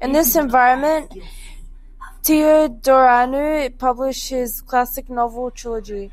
[0.00, 1.12] In this environment,
[2.22, 6.10] Teodoreanu published his classic novel trilogy.